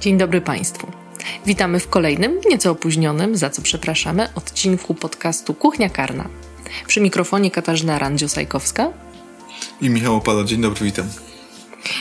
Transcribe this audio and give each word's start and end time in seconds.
Dzień 0.00 0.18
dobry 0.18 0.40
Państwu. 0.40 0.86
Witamy 1.46 1.80
w 1.80 1.88
kolejnym, 1.88 2.40
nieco 2.50 2.70
opóźnionym, 2.70 3.36
za 3.36 3.50
co 3.50 3.62
przepraszamy, 3.62 4.28
odcinku 4.34 4.94
podcastu 4.94 5.54
Kuchnia 5.54 5.90
Karna. 5.90 6.28
Przy 6.86 7.00
mikrofonie 7.00 7.50
Katarzyna 7.50 7.98
Randziosajkowska. 7.98 8.92
I 9.80 9.90
Michał 9.90 10.16
Opala, 10.16 10.44
dzień 10.44 10.60
dobry, 10.60 10.84
witam. 10.84 11.06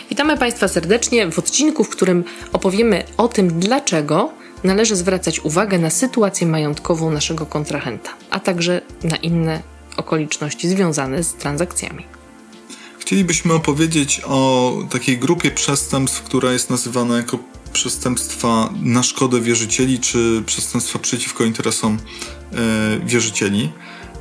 Witamy 0.09 0.37
Państwa 0.37 0.67
serdecznie 0.67 1.31
w 1.31 1.39
odcinku, 1.39 1.83
w 1.83 1.89
którym 1.89 2.23
opowiemy 2.53 3.03
o 3.17 3.27
tym, 3.27 3.59
dlaczego 3.59 4.31
należy 4.63 4.95
zwracać 4.95 5.39
uwagę 5.39 5.79
na 5.79 5.89
sytuację 5.89 6.47
majątkową 6.47 7.11
naszego 7.11 7.45
kontrahenta, 7.45 8.09
a 8.29 8.39
także 8.39 8.81
na 9.03 9.15
inne 9.15 9.61
okoliczności 9.97 10.69
związane 10.69 11.23
z 11.23 11.33
transakcjami. 11.33 12.05
Chcielibyśmy 12.99 13.53
opowiedzieć 13.53 14.21
o 14.25 14.73
takiej 14.89 15.17
grupie 15.17 15.51
przestępstw, 15.51 16.23
która 16.23 16.51
jest 16.51 16.69
nazywana 16.69 17.17
jako 17.17 17.39
przestępstwa 17.73 18.73
na 18.81 19.03
szkodę 19.03 19.41
wierzycieli, 19.41 19.99
czy 19.99 20.43
przestępstwa 20.45 20.99
przeciwko 20.99 21.43
interesom 21.43 21.97
e, 22.53 23.05
wierzycieli. 23.05 23.69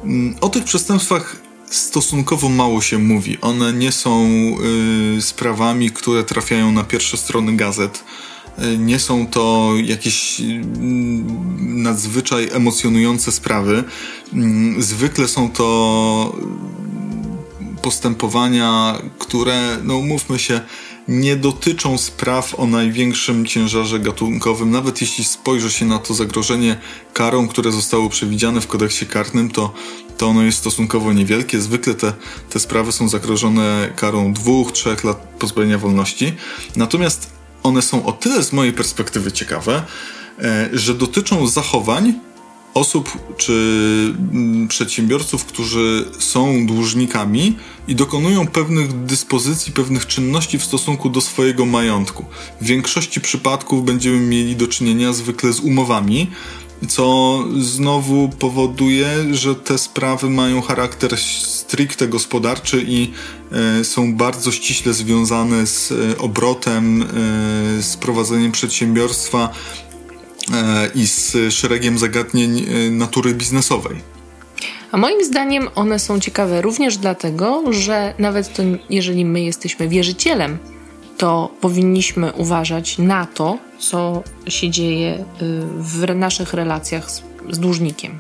Mm, 0.05 0.37
O 0.41 0.49
tych 0.49 0.65
przestępstwach 0.65 1.37
stosunkowo 1.71 2.49
mało 2.49 2.81
się 2.81 2.99
mówi. 2.99 3.39
One 3.41 3.73
nie 3.73 3.93
są 3.93 4.29
y, 5.19 5.23
sprawami, 5.23 5.91
które 5.91 6.25
trafiają 6.25 6.73
na 6.73 6.85
pierwsze 6.85 7.17
strony 7.17 7.57
gazet. 7.57 8.05
Y, 8.59 8.79
Nie 8.79 8.99
są 8.99 9.27
to 9.27 9.73
jakieś 9.85 10.41
mm, 10.41 11.83
nadzwyczaj 11.83 12.49
emocjonujące 12.53 13.33
sprawy. 13.33 13.85
Mm, 14.33 14.83
Zwykle 14.83 15.29
są 15.29 15.51
to 15.51 16.37
postępowania, 17.83 18.99
które, 19.19 19.79
no 19.85 19.97
umówmy 19.97 20.39
się, 20.39 20.61
nie 21.09 21.37
dotyczą 21.37 21.99
spraw 21.99 22.61
o 22.61 22.67
największym 22.67 23.47
ciężarze 23.47 23.99
gatunkowym. 24.01 24.71
Nawet 24.71 25.01
jeśli 25.01 25.25
spojrzy 25.25 25.71
się 25.71 25.85
na 25.85 25.99
to 25.99 26.15
zagrożenie 26.15 26.79
karą, 27.13 27.49
które 27.49 27.73
zostało 27.73 28.09
przewidziane 28.09 28.61
w 28.61 28.67
kodeksie 28.67 29.07
karnym, 29.07 29.51
to, 29.51 29.75
to 30.17 30.27
ono 30.27 30.43
jest 30.43 30.59
stosunkowo 30.59 31.13
niewielkie. 31.13 31.61
Zwykle 31.61 31.95
te, 31.95 32.13
te 32.51 32.61
sprawy 32.61 32.93
są 32.93 33.09
zagrożone 33.09 33.93
karą 33.97 34.33
dwóch, 34.33 34.73
trzech 34.73 35.05
lat 35.05 35.17
pozbawienia 35.39 35.79
wolności. 35.79 36.33
Natomiast 36.77 37.31
one 37.63 37.83
są 37.83 38.07
o 38.07 38.13
tyle 38.13 38.43
z 38.43 38.53
mojej 38.53 38.73
perspektywy 38.73 39.33
ciekawe, 39.33 39.83
e, 40.39 40.69
że 40.73 40.95
dotyczą 40.95 41.47
zachowań, 41.47 42.15
osób 42.79 43.13
czy 43.37 43.53
mm, 44.33 44.69
przedsiębiorców, 44.69 45.45
którzy 45.45 46.05
są 46.19 46.67
dłużnikami 46.67 47.57
i 47.89 47.95
dokonują 47.95 48.47
pewnych 48.47 49.05
dyspozycji, 49.05 49.73
pewnych 49.73 50.07
czynności 50.07 50.59
w 50.59 50.65
stosunku 50.65 51.11
do 51.11 51.21
swojego 51.21 51.67
majątku. 51.67 52.25
W 52.61 52.65
większości 52.65 53.21
przypadków 53.21 53.85
będziemy 53.85 54.21
mieli 54.21 54.57
do 54.57 54.67
czynienia 54.67 55.13
zwykle 55.13 55.53
z 55.53 55.61
umowami, 55.61 56.27
co 56.89 57.39
znowu 57.59 58.29
powoduje, 58.29 59.09
że 59.35 59.55
te 59.55 59.79
sprawy 59.79 60.31
mają 60.31 60.63
charakter 60.63 61.19
stricte 61.19 62.09
gospodarczy 62.09 62.85
i 62.89 63.11
e, 63.53 63.85
są 63.85 64.15
bardzo 64.15 64.53
ściśle 64.53 64.93
związane 64.95 65.67
z 65.67 65.93
e, 65.93 66.19
obrotem, 66.19 67.03
e, 67.03 67.07
z 67.83 67.97
prowadzeniem 67.97 68.53
przedsiębiorstwa, 68.53 69.51
i 70.95 71.07
z 71.07 71.37
szeregiem 71.55 71.99
zagadnień 71.99 72.59
e, 72.59 72.91
natury 72.91 73.35
biznesowej. 73.35 73.97
A 74.93 74.97
moim 74.97 75.25
zdaniem 75.25 75.69
one 75.75 75.99
są 75.99 76.21
ciekawe 76.21 76.63
również 76.63 76.97
dlatego, 76.97 77.73
że 77.73 78.15
nawet 78.19 78.55
to, 78.55 78.63
jeżeli 78.91 79.25
my 79.25 79.41
jesteśmy 79.41 79.89
wierzycielem, 79.89 80.59
to 81.19 81.51
powinniśmy 81.61 82.33
uważać 82.33 82.99
na 82.99 83.27
to, 83.27 83.59
co 83.79 84.23
się 84.49 84.71
dzieje 84.71 85.15
y, 85.15 85.25
w 85.79 86.15
naszych 86.15 86.55
relacjach 86.55 87.11
z, 87.11 87.23
z 87.51 87.59
dłużnikiem. 87.59 88.19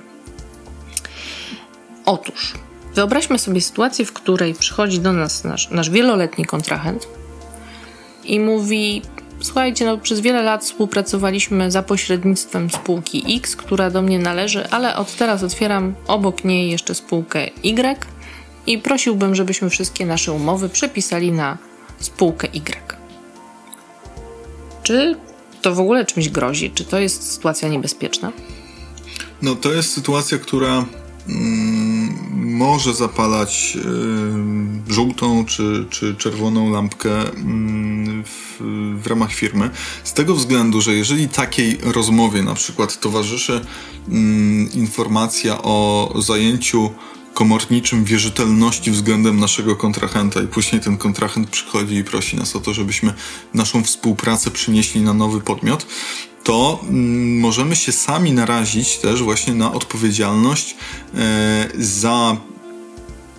Otóż, 2.05 2.55
wyobraźmy 2.95 3.39
sobie 3.39 3.61
sytuację, 3.61 4.05
w 4.05 4.13
której 4.13 4.55
przychodzi 4.55 5.01
do 5.01 5.13
nas 5.13 5.45
nasz, 5.45 5.71
nasz 5.71 5.91
wieloletni 5.91 6.45
kontrahent 6.45 7.09
i 8.25 8.41
mówi: 8.41 9.03
Słuchajcie, 9.41 9.87
no, 9.87 9.99
przez 9.99 10.21
wiele 10.21 10.43
lat 10.43 10.65
współpracowaliśmy 10.65 11.71
za 11.71 11.83
pośrednictwem 11.83 12.71
spółki 12.71 13.37
X, 13.37 13.57
która 13.57 13.91
do 13.91 14.03
mnie 14.03 14.19
należy, 14.19 14.71
ale 14.71 14.97
od 14.97 15.17
teraz 15.17 15.43
otwieram 15.43 15.95
obok 16.07 16.45
niej 16.45 16.71
jeszcze 16.71 16.95
spółkę 16.95 17.47
Y 17.63 18.07
i 18.67 18.79
prosiłbym, 18.79 19.35
żebyśmy 19.35 19.71
wszystkie 19.71 20.07
nasze 20.07 20.33
umowy 20.33 20.69
przepisali 20.69 21.33
na 21.33 21.59
spółkę 21.99 22.49
Y. 22.55 22.97
Czy 24.83 25.17
to 25.63 25.75
w 25.75 25.81
ogóle 25.81 26.05
czymś 26.05 26.29
grozi? 26.29 26.71
Czy 26.71 26.85
to 26.85 26.99
jest 26.99 27.33
sytuacja 27.33 27.69
niebezpieczna? 27.69 28.33
No 29.43 29.55
to 29.55 29.73
jest 29.73 29.93
sytuacja, 29.93 30.39
która 30.39 30.85
może 32.35 32.95
zapalać 32.95 33.79
żółtą 34.89 35.45
czy, 35.45 35.87
czy 35.91 36.15
czerwoną 36.15 36.71
lampkę 36.71 37.33
mm, 37.33 38.25
w, 38.25 38.61
w 39.03 39.07
ramach 39.07 39.33
firmy. 39.33 39.71
Z 40.05 40.13
tego 40.13 40.35
względu, 40.35 40.81
że 40.81 40.95
jeżeli 40.95 41.29
takiej 41.29 41.79
rozmowie 41.83 42.43
na 42.43 42.55
przykład 42.55 43.01
towarzyszy 43.01 43.61
mm, 44.09 44.73
informacja 44.73 45.63
o 45.63 46.13
zajęciu 46.19 46.91
komorniczym 47.39 48.05
wierzytelności 48.05 48.91
względem 48.91 49.41
naszego 49.41 49.77
kontrahenta 49.77 50.43
i 50.43 50.47
później 50.47 50.81
ten 50.81 50.97
kontrahent 50.97 51.51
przychodzi 51.51 51.95
i 51.95 52.05
prosi 52.05 52.37
nas 52.37 52.57
o 52.57 52.61
to, 52.61 52.75
żebyśmy 52.75 53.15
naszą 53.55 53.85
współpracę 53.85 54.51
przynieśli 54.51 55.01
na 55.01 55.15
nowy 55.15 55.41
podmiot, 55.41 55.87
to 56.45 56.81
mm, 56.83 57.41
możemy 57.41 57.77
się 57.77 57.93
sami 57.93 58.33
narazić 58.33 58.97
też 58.97 59.23
właśnie 59.23 59.55
na 59.55 59.73
odpowiedzialność 59.73 60.77
e, 61.15 61.69
za 61.79 62.37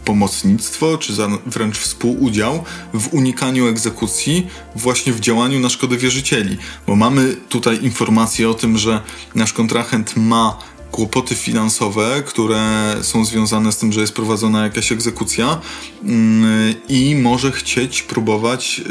pomocnictwo, 0.06 0.98
czy 0.98 1.14
za 1.14 1.28
wręcz 1.46 1.78
współudział 1.78 2.64
w 2.94 3.14
unikaniu 3.14 3.68
egzekucji 3.68 4.48
właśnie 4.76 5.14
w 5.14 5.20
działaniu 5.20 5.60
na 5.60 5.70
szkodę 5.70 5.98
wierzycieli. 5.98 6.58
Bo 6.88 6.96
mamy 6.96 7.36
tutaj 7.50 7.84
informację 7.84 8.50
o 8.50 8.54
tym, 8.54 8.78
że 8.78 9.02
nasz 9.36 9.54
kontrahent 9.54 10.18
ma 10.18 10.58
kłopoty 10.92 11.36
finansowe, 11.36 12.24
które 12.26 12.96
są 13.02 13.26
związane 13.26 13.72
z 13.72 13.78
tym, 13.78 13.92
że 13.92 14.02
jest 14.02 14.14
prowadzona 14.14 14.64
jakaś 14.64 14.92
egzekucja 14.92 15.62
mm, 16.04 16.74
i 16.90 17.16
może 17.16 17.52
chcieć 17.52 18.02
próbować 18.02 18.80
yy, 18.80 18.86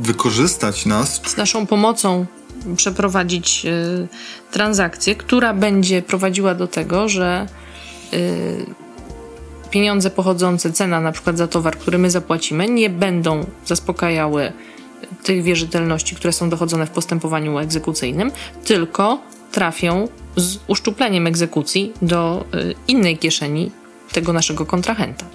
wykorzystać 0.00 0.86
nas 0.86 1.20
Z 1.26 1.36
naszą 1.36 1.66
pomocą 1.66 2.26
przeprowadzić 2.76 3.66
y, 3.66 4.08
transakcję, 4.50 5.14
która 5.14 5.54
będzie 5.54 6.02
prowadziła 6.02 6.54
do 6.54 6.66
tego, 6.66 7.08
że 7.08 7.46
y, 8.12 8.66
pieniądze 9.70 10.10
pochodzące, 10.10 10.72
cena 10.72 11.00
na 11.00 11.12
przykład 11.12 11.38
za 11.38 11.48
towar, 11.48 11.78
który 11.78 11.98
my 11.98 12.10
zapłacimy, 12.10 12.68
nie 12.68 12.90
będą 12.90 13.46
zaspokajały 13.66 14.52
tych 15.22 15.42
wierzytelności, 15.42 16.16
które 16.16 16.32
są 16.32 16.50
dochodzone 16.50 16.86
w 16.86 16.90
postępowaniu 16.90 17.58
egzekucyjnym, 17.58 18.30
tylko 18.64 19.18
trafią 19.52 20.08
z 20.36 20.58
uszczupleniem 20.66 21.26
egzekucji 21.26 21.92
do 22.02 22.44
y, 22.54 22.74
innej 22.88 23.18
kieszeni 23.18 23.70
tego 24.12 24.32
naszego 24.32 24.66
kontrahenta. 24.66 25.26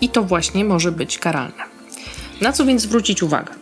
I 0.00 0.08
to 0.08 0.22
właśnie 0.22 0.64
może 0.64 0.92
być 0.92 1.18
karalne. 1.18 1.64
Na 2.40 2.52
co 2.52 2.64
więc 2.64 2.82
zwrócić 2.82 3.22
uwagę? 3.22 3.54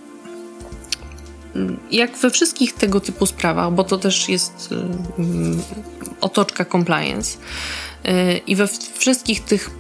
jak 1.91 2.17
we 2.17 2.31
wszystkich 2.31 2.73
tego 2.73 3.01
typu 3.01 3.27
sprawach, 3.27 3.73
bo 3.73 3.85
to 3.85 3.99
też 3.99 4.29
jest 4.29 4.73
y, 4.73 4.75
mm, 5.19 5.63
otoczka 6.21 6.65
compliance 6.65 7.39
y, 8.07 8.41
i 8.47 8.57
we 8.57 8.69
wszystkich 8.95 9.45
tych 9.45 9.71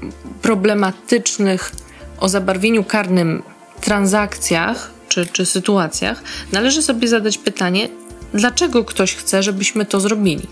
problematycznych 0.43 1.73
o 2.21 2.29
zabarwieniu 2.29 2.85
karnym 2.85 3.43
transakcjach 3.81 4.91
czy, 5.09 5.27
czy 5.27 5.47
sytuacjach, 5.47 6.23
należy 6.53 6.83
sobie 6.83 7.09
zadać 7.09 7.39
pytanie, 7.39 7.89
dlaczego 8.35 8.85
ktoś 8.85 9.15
chce, 9.15 9.43
żebyśmy 9.43 9.87
to 9.87 10.01
zrobili. 10.01 10.47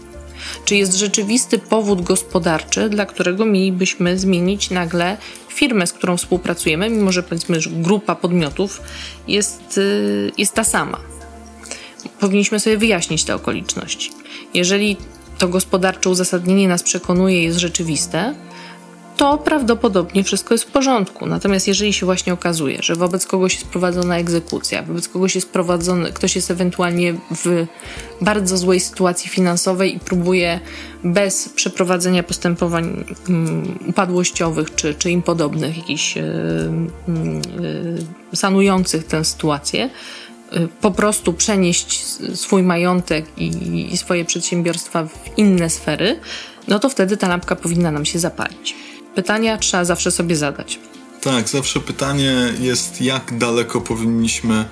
Czy 0.64 0.76
jest 0.76 0.94
rzeczywisty 0.94 1.58
powód 1.58 2.02
gospodarczy, 2.02 2.88
dla 2.88 3.06
którego 3.06 3.44
mielibyśmy 3.46 4.18
zmienić 4.18 4.70
nagle 4.70 5.16
firmę, 5.48 5.86
z 5.86 5.92
którą 5.92 6.16
współpracujemy, 6.16 6.90
mimo 6.90 7.12
że 7.12 7.22
powiedzmy, 7.22 7.60
że 7.60 7.70
grupa 7.70 8.14
podmiotów 8.14 8.80
jest, 9.28 9.78
y, 9.78 10.32
jest 10.38 10.54
ta 10.54 10.64
sama. 10.64 11.00
Powinniśmy 12.20 12.60
sobie 12.60 12.76
wyjaśnić 12.76 13.24
te 13.24 13.34
okoliczności. 13.34 14.10
Jeżeli 14.54 14.96
to 15.38 15.48
gospodarcze 15.48 16.10
uzasadnienie 16.10 16.68
nas 16.68 16.82
przekonuje, 16.82 17.42
jest 17.42 17.58
rzeczywiste, 17.58 18.34
to 19.20 19.38
prawdopodobnie 19.38 20.24
wszystko 20.24 20.54
jest 20.54 20.64
w 20.64 20.70
porządku. 20.70 21.26
Natomiast 21.26 21.68
jeżeli 21.68 21.92
się 21.92 22.06
właśnie 22.06 22.32
okazuje, 22.32 22.78
że 22.82 22.96
wobec 22.96 23.26
kogoś 23.26 23.54
jest 23.54 23.66
prowadzona 23.66 24.18
egzekucja, 24.18 24.82
wobec 24.82 25.08
kogoś 25.08 25.34
jest 25.34 25.50
prowadzony, 25.50 26.12
ktoś 26.12 26.36
jest 26.36 26.50
ewentualnie 26.50 27.12
w 27.12 27.66
bardzo 28.20 28.56
złej 28.56 28.80
sytuacji 28.80 29.30
finansowej 29.30 29.96
i 29.96 30.00
próbuje 30.00 30.60
bez 31.04 31.48
przeprowadzenia 31.48 32.22
postępowań 32.22 33.04
um, 33.28 33.78
upadłościowych 33.88 34.74
czy, 34.74 34.94
czy 34.94 35.10
im 35.10 35.22
podobnych, 35.22 35.76
jakichś 35.76 36.16
yy, 36.16 36.22
yy, 38.30 38.36
sanujących 38.36 39.06
tę 39.06 39.24
sytuację, 39.24 39.90
y, 40.56 40.68
po 40.80 40.90
prostu 40.90 41.32
przenieść 41.32 42.04
swój 42.34 42.62
majątek 42.62 43.24
i, 43.36 43.96
swoje 43.96 44.24
przedsiębiorstwa 44.24 45.04
w 45.04 45.38
inne 45.38 45.70
sfery, 45.70 46.20
no 46.68 46.78
to 46.78 46.88
wtedy 46.88 47.16
ta 47.16 47.28
lampka 47.28 47.56
powinna 47.56 47.90
nam 47.90 48.04
się 48.04 48.18
zapalić 48.18 48.89
pytania 49.14 49.58
trzeba 49.58 49.84
zawsze 49.84 50.10
sobie 50.10 50.36
zadać. 50.36 50.78
Tak, 51.20 51.48
zawsze 51.48 51.80
pytanie 51.80 52.54
jest, 52.60 53.00
jak 53.00 53.38
daleko 53.38 53.80
powinniśmy 53.80 54.54
e, 54.54 54.66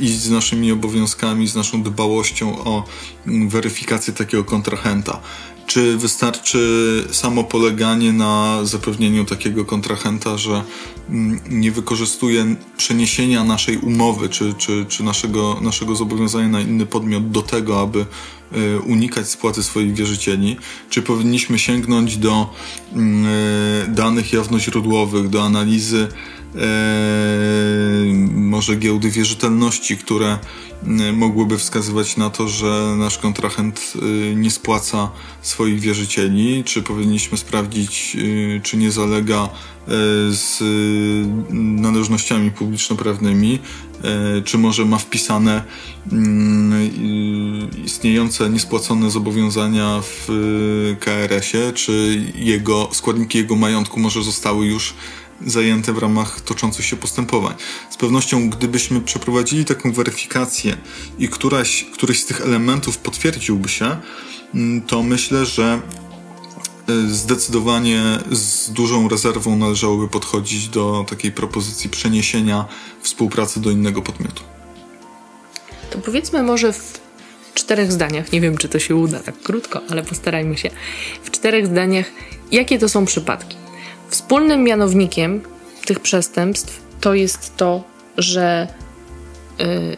iść 0.00 0.18
z 0.20 0.30
naszymi 0.30 0.72
obowiązkami, 0.72 1.48
z 1.48 1.54
naszą 1.54 1.82
dbałością 1.82 2.58
o 2.64 2.84
weryfikację 3.26 4.14
takiego 4.14 4.44
kontrahenta. 4.44 5.20
Czy 5.68 5.96
wystarczy 5.96 7.04
samo 7.10 7.44
poleganie 7.44 8.12
na 8.12 8.64
zapewnieniu 8.64 9.24
takiego 9.24 9.64
kontrahenta, 9.64 10.38
że 10.38 10.62
mm, 11.10 11.40
nie 11.50 11.72
wykorzystuje 11.72 12.56
przeniesienia 12.76 13.44
naszej 13.44 13.76
umowy 13.78 14.28
czy, 14.28 14.54
czy, 14.54 14.86
czy 14.88 15.02
naszego, 15.02 15.58
naszego 15.60 15.94
zobowiązania 15.94 16.48
na 16.48 16.60
inny 16.60 16.86
podmiot 16.86 17.30
do 17.30 17.42
tego, 17.42 17.80
aby 17.80 18.06
e, 18.52 18.78
unikać 18.78 19.28
spłaty 19.28 19.62
swoich 19.62 19.94
wierzycieli? 19.94 20.56
Czy 20.90 21.02
powinniśmy 21.02 21.58
sięgnąć 21.58 22.16
do 22.16 22.54
mm, 22.92 23.26
e, 23.26 23.88
danych 23.88 24.32
jawnoźródłowych, 24.32 25.28
do 25.28 25.44
analizy 25.44 26.08
może 28.34 28.76
giełdy 28.76 29.10
wierzytelności, 29.10 29.96
które 29.96 30.38
Y, 30.86 31.12
mogłyby 31.12 31.58
wskazywać 31.58 32.16
na 32.16 32.30
to, 32.30 32.48
że 32.48 32.94
nasz 32.98 33.18
kontrahent 33.18 33.92
y, 34.02 34.34
nie 34.34 34.50
spłaca 34.50 35.10
swoich 35.42 35.80
wierzycieli, 35.80 36.64
czy 36.64 36.82
powinniśmy 36.82 37.38
sprawdzić, 37.38 38.16
y, 38.18 38.60
czy 38.62 38.76
nie 38.76 38.90
zalega 38.90 39.48
z 40.30 40.62
należnościami 41.80 42.50
publiczno-prawnymi, 42.50 43.58
czy 44.44 44.58
może 44.58 44.84
ma 44.84 44.98
wpisane 44.98 45.62
istniejące 47.84 48.50
niespłacone 48.50 49.10
zobowiązania 49.10 50.00
w 50.02 50.28
KRS-ie, 51.00 51.72
czy 51.72 52.24
jego, 52.34 52.88
składniki 52.92 53.38
jego 53.38 53.56
majątku 53.56 54.00
może 54.00 54.22
zostały 54.22 54.66
już 54.66 54.94
zajęte 55.46 55.92
w 55.92 55.98
ramach 55.98 56.40
toczących 56.40 56.84
się 56.84 56.96
postępowań. 56.96 57.54
Z 57.90 57.96
pewnością, 57.96 58.50
gdybyśmy 58.50 59.00
przeprowadzili 59.00 59.64
taką 59.64 59.92
weryfikację 59.92 60.76
i 61.18 61.28
któraś, 61.28 61.86
któryś 61.92 62.22
z 62.22 62.26
tych 62.26 62.40
elementów 62.40 62.98
potwierdziłby 62.98 63.68
się, 63.68 63.96
mm, 64.54 64.82
to 64.82 65.02
myślę, 65.02 65.46
że 65.46 65.80
e, 66.88 67.08
zdecydowanie 67.08 68.02
z 68.30 68.70
dużą 68.70 69.08
rezerwą 69.08 69.56
należałoby 69.56 70.08
podchodzić 70.08 70.68
do 70.68 71.06
takiej 71.08 71.32
propozycji 71.32 71.90
przeniesienia 71.90 72.64
współpracy 73.02 73.60
do 73.60 73.70
innego 73.70 74.02
podmiotu. 74.02 74.42
To 75.90 75.98
powiedzmy 75.98 76.42
może 76.42 76.72
w 76.72 77.00
czterech 77.54 77.92
zdaniach, 77.92 78.32
nie 78.32 78.40
wiem 78.40 78.58
czy 78.58 78.68
to 78.68 78.78
się 78.78 78.96
uda 78.96 79.20
tak 79.20 79.42
krótko, 79.42 79.80
ale 79.90 80.02
postarajmy 80.02 80.56
się. 80.56 80.70
W 81.24 81.30
czterech 81.30 81.66
zdaniach, 81.66 82.06
jakie 82.52 82.78
to 82.78 82.88
są 82.88 83.04
przypadki? 83.04 83.57
Wspólnym 84.08 84.62
mianownikiem 84.62 85.40
tych 85.86 86.00
przestępstw 86.00 86.80
to 87.00 87.14
jest 87.14 87.56
to, 87.56 87.82
że 88.18 88.68
y, 89.60 89.96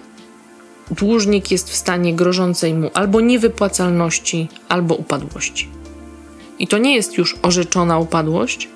dłużnik 0.91 1.51
jest 1.51 1.71
w 1.71 1.75
stanie 1.75 2.15
grożącej 2.15 2.75
mu 2.75 2.91
albo 2.95 3.21
niewypłacalności, 3.21 4.49
albo 4.69 4.95
upadłości. 4.95 5.69
I 6.59 6.69
to 6.69 6.79
nie 6.79 6.95
jest 6.95 7.19
już 7.19 7.37
orzeczona 7.43 7.99
upadłość, 7.99 8.69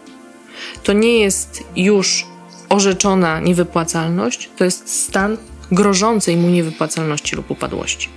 to 0.82 0.92
nie 0.92 1.19
jest 1.19 1.64
już 1.76 2.26
orzeczona 2.69 3.40
niewypłacalność, 3.40 4.50
to 4.56 4.64
jest 4.64 4.88
stan 5.02 5.37
grożącej 5.72 6.37
mu 6.37 6.48
niewypłacalności 6.48 7.37
lub 7.37 7.50
upadłości. 7.50 8.08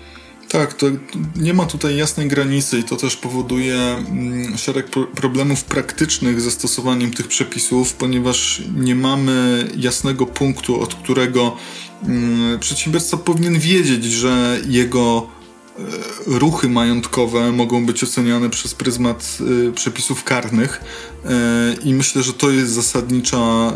Tak, 0.49 0.73
to 0.73 0.87
nie 1.35 1.53
ma 1.53 1.65
tutaj 1.65 1.97
jasnej 1.97 2.27
granicy 2.27 2.79
i 2.79 2.83
to 2.83 2.95
też 2.95 3.15
powoduje 3.15 3.75
mm, 3.75 4.57
szereg 4.57 4.89
problemów 5.15 5.63
praktycznych 5.63 6.41
ze 6.41 6.51
stosowaniem 6.51 7.13
tych 7.13 7.27
przepisów, 7.27 7.93
ponieważ 7.93 8.61
nie 8.75 8.95
mamy 8.95 9.67
jasnego 9.77 10.25
punktu, 10.25 10.81
od 10.81 10.95
którego 10.95 11.57
mm, 12.03 12.59
przedsiębiorca 12.59 13.17
powinien 13.17 13.59
wiedzieć, 13.59 14.03
że 14.05 14.59
jego 14.67 15.36
ruchy 16.25 16.69
majątkowe 16.69 17.51
mogą 17.51 17.85
być 17.85 18.03
oceniane 18.03 18.49
przez 18.49 18.73
pryzmat 18.73 19.37
e, 19.67 19.71
przepisów 19.71 20.23
karnych 20.23 20.81
e, 21.25 21.29
i 21.83 21.93
myślę, 21.93 22.23
że 22.23 22.33
to 22.33 22.51
jest 22.51 22.71
zasadnicza, 22.71 23.73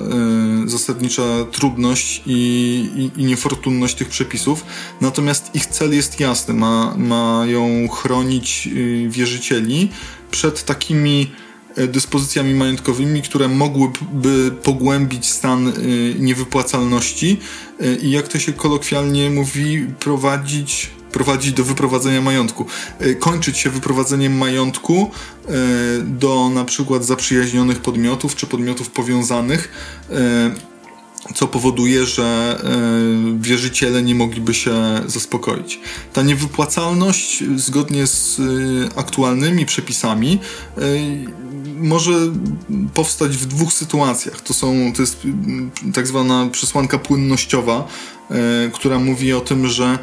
zasadnicza 0.65 1.23
trudność 1.51 2.23
i, 2.25 3.11
i, 3.15 3.21
i 3.21 3.25
niefortunność 3.25 3.95
tych 3.95 4.09
przepisów. 4.09 4.65
Natomiast 5.01 5.55
ich 5.55 5.65
cel 5.65 5.93
jest 5.95 6.19
jasny, 6.19 6.53
ma, 6.53 6.95
mają 6.97 7.87
chronić 7.87 8.69
wierzycieli 9.07 9.89
przed 10.31 10.65
takimi 10.65 11.31
dyspozycjami 11.87 12.53
majątkowymi, 12.53 13.21
które 13.21 13.47
mogłyby 13.47 14.51
pogłębić 14.63 15.25
stan 15.25 15.73
niewypłacalności 16.19 17.39
i 18.01 18.11
jak 18.11 18.27
to 18.27 18.39
się 18.39 18.53
kolokwialnie 18.53 19.29
mówi, 19.29 19.87
prowadzić 19.99 20.89
prowadzić 21.11 21.53
do 21.53 21.63
wyprowadzenia 21.63 22.21
majątku. 22.21 22.65
E, 22.99 23.15
kończyć 23.15 23.57
się 23.57 23.69
wyprowadzeniem 23.69 24.37
majątku 24.37 25.11
e, 25.47 25.51
do 26.01 26.49
na 26.49 26.65
przykład 26.65 27.05
zaprzyjaźnionych 27.05 27.79
podmiotów 27.79 28.35
czy 28.35 28.47
podmiotów 28.47 28.89
powiązanych, 28.89 29.71
e, 30.09 30.71
co 31.35 31.47
powoduje, 31.47 32.05
że 32.05 32.59
wierzyciele 33.39 34.03
nie 34.03 34.15
mogliby 34.15 34.53
się 34.53 34.73
zaspokoić. 35.05 35.79
Ta 36.13 36.21
niewypłacalność, 36.21 37.43
zgodnie 37.55 38.07
z 38.07 38.41
aktualnymi 38.95 39.65
przepisami, 39.65 40.39
może 41.75 42.11
powstać 42.93 43.37
w 43.37 43.45
dwóch 43.45 43.73
sytuacjach. 43.73 44.41
To, 44.41 44.53
są, 44.53 44.93
to 44.95 45.01
jest 45.01 45.27
tak 45.93 46.07
zwana 46.07 46.49
przesłanka 46.51 46.99
płynnościowa, 46.99 47.87
która 48.73 48.99
mówi 48.99 49.33
o 49.33 49.41
tym, 49.41 49.67
że 49.67 49.99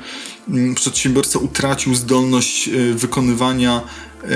przedsiębiorca 0.74 1.38
utracił 1.38 1.94
zdolność 1.94 2.68
e, 2.68 2.94
wykonywania 2.94 3.80
e, 3.80 4.28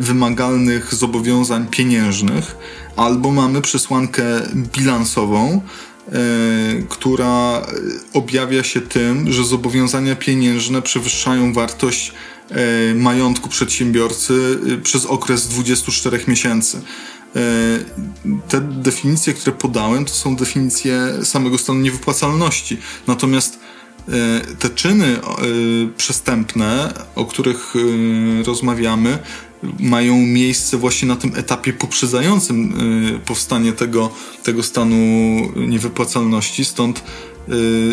wymagalnych 0.00 0.94
zobowiązań 0.94 1.66
pieniężnych, 1.66 2.56
albo 2.96 3.30
mamy 3.30 3.60
przesłankę 3.60 4.24
bilansową, 4.54 5.62
e, 6.08 6.12
która 6.88 7.66
objawia 8.12 8.62
się 8.62 8.80
tym, 8.80 9.32
że 9.32 9.44
zobowiązania 9.44 10.16
pieniężne 10.16 10.82
przewyższają 10.82 11.52
wartość 11.52 12.12
majątku 12.94 13.48
przedsiębiorcy 13.48 14.58
przez 14.82 15.06
okres 15.06 15.48
24 15.48 16.20
miesięcy. 16.28 16.80
Te 18.48 18.60
definicje, 18.60 19.34
które 19.34 19.52
podałem, 19.56 20.04
to 20.04 20.12
są 20.12 20.36
definicje 20.36 21.08
samego 21.24 21.58
stanu 21.58 21.80
niewypłacalności. 21.80 22.78
Natomiast 23.06 23.59
te 24.58 24.70
czyny 24.70 25.06
e, 25.06 25.20
przestępne, 25.96 26.94
o 27.14 27.24
których 27.24 27.74
e, 27.76 28.42
rozmawiamy, 28.42 29.18
mają 29.80 30.16
miejsce 30.18 30.76
właśnie 30.76 31.08
na 31.08 31.16
tym 31.16 31.32
etapie 31.36 31.72
poprzedzającym 31.72 32.74
powstanie 33.26 33.72
tego, 33.72 34.10
tego 34.42 34.62
stanu 34.62 34.96
niewypłacalności. 35.56 36.64
Stąd 36.64 37.04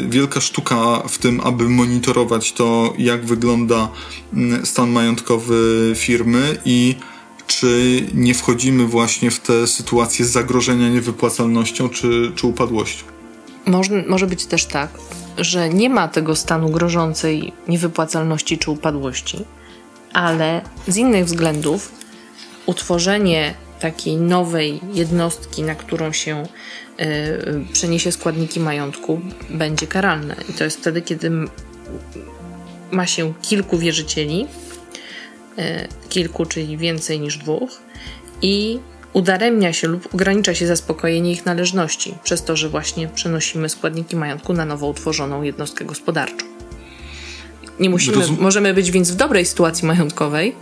wielka 0.10 0.42
sztuka 0.42 1.04
w 1.08 1.18
tym, 1.18 1.42
aby 1.44 1.70
monitorować 1.70 2.54
to, 2.54 2.94
jak 2.98 3.26
wygląda 3.26 3.90
stan 4.64 4.90
majątkowy 4.90 5.94
firmy 5.96 6.58
i 6.66 6.96
czy 7.48 8.04
nie 8.14 8.34
wchodzimy 8.34 8.86
właśnie 8.86 9.32
w 9.32 9.40
te 9.40 9.68
sytuacje 9.68 10.26
zagrożenia 10.26 10.90
niewypłacalnością 10.90 11.90
czy, 11.90 12.32
czy 12.36 12.48
upadłością. 12.48 13.17
Może, 13.68 14.04
może 14.08 14.28
być 14.28 14.46
też 14.46 14.66
tak, 14.66 14.90
że 15.38 15.70
nie 15.70 15.90
ma 15.90 16.08
tego 16.08 16.36
stanu 16.36 16.70
grożącej 16.70 17.54
niewypłacalności 17.68 18.58
czy 18.58 18.72
upadłości, 18.72 19.46
ale 20.14 20.62
z 20.88 20.98
innych 20.98 21.26
względów 21.26 21.92
utworzenie 22.66 23.54
takiej 23.80 24.16
nowej 24.16 24.80
jednostki, 24.94 25.64
na 25.64 25.76
którą 25.76 26.12
się 26.12 26.44
y, 27.00 27.74
przeniesie 27.74 28.12
składniki 28.12 28.60
majątku, 28.60 29.22
będzie 29.50 29.88
karalne. 29.88 30.36
I 30.50 30.54
to 30.54 30.64
jest 30.64 30.80
wtedy, 30.80 31.02
kiedy 31.02 31.32
ma 32.92 33.08
się 33.08 33.34
kilku 33.42 33.78
wierzycieli, 33.78 34.48
y, 35.60 35.88
kilku, 36.10 36.46
czyli 36.46 36.78
więcej 36.78 37.20
niż 37.20 37.38
dwóch, 37.38 37.70
i 38.42 38.80
udaremnia 39.14 39.74
się 39.74 39.88
lub 39.88 40.14
ogranicza 40.14 40.54
się 40.54 40.68
zaspokojenie 40.68 41.32
ich 41.32 41.46
należności, 41.46 42.14
przez 42.24 42.44
to, 42.44 42.56
że 42.56 42.70
właśnie 42.70 43.08
przenosimy 43.08 43.70
składniki 43.70 44.16
majątku 44.16 44.54
na 44.54 44.66
nowo 44.66 44.88
utworzoną 44.88 45.42
jednostkę 45.42 45.86
gospodarczą. 45.86 46.46
Nie 47.80 47.90
musimy, 47.90 48.16
Rozum 48.18 48.38
możemy 48.40 48.74
być 48.74 48.92
więc 48.92 49.12
w 49.12 49.16
dobrej 49.16 49.46
sytuacji 49.46 49.88
majątkowej, 49.88 50.56